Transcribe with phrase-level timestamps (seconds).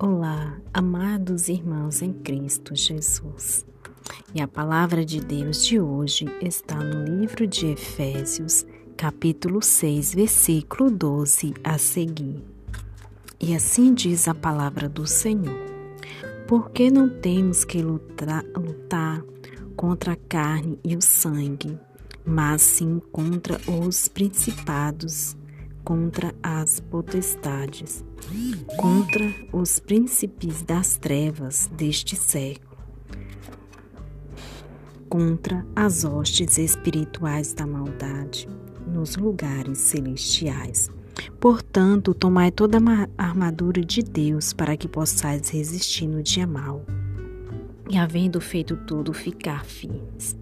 [0.00, 3.66] Olá, amados irmãos em Cristo Jesus.
[4.32, 8.64] E a palavra de Deus de hoje está no livro de Efésios,
[8.96, 12.44] capítulo 6, versículo 12 a seguir.
[13.40, 15.58] E assim diz a palavra do Senhor:
[16.46, 19.20] Porque não temos que lutar, lutar
[19.74, 21.76] contra a carne e o sangue,
[22.24, 25.36] mas sim contra os principados
[25.88, 28.04] contra as potestades,
[28.76, 32.76] contra os príncipes das trevas deste século,
[35.08, 38.46] contra as hostes espirituais da maldade
[38.86, 40.90] nos lugares celestiais.
[41.40, 46.84] Portanto, tomai toda a armadura de Deus para que possais resistir no dia mau
[47.88, 50.37] e, havendo feito tudo, ficar firmes.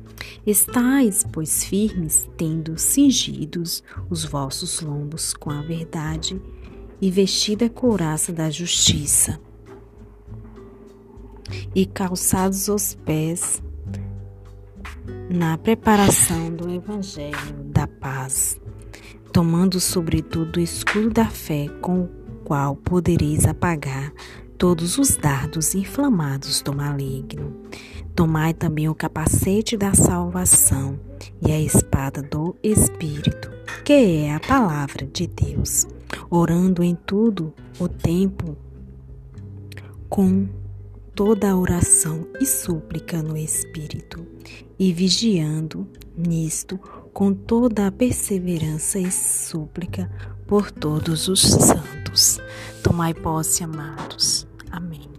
[0.46, 6.40] Estais, pois, firmes, tendo cingidos os vossos lombos com a verdade
[7.00, 9.40] e vestida a couraça da justiça,
[11.74, 13.62] e calçados os pés
[15.28, 18.60] na preparação do evangelho da paz,
[19.32, 22.08] tomando sobretudo o escudo da fé com o
[22.44, 24.12] qual podereis apagar
[24.58, 27.54] todos os dardos inflamados do maligno.
[28.14, 30.98] Tomai também o capacete da salvação
[31.46, 33.50] e a espada do Espírito,
[33.84, 35.86] que é a palavra de Deus,
[36.30, 38.56] orando em tudo o tempo
[40.08, 40.48] com
[41.14, 44.26] toda a oração e súplica no Espírito,
[44.78, 46.78] e vigiando nisto
[47.12, 50.10] com toda a perseverança e súplica
[50.46, 51.85] por todos os santos.
[52.82, 54.46] Tomai posse, amados.
[54.70, 55.15] Amém.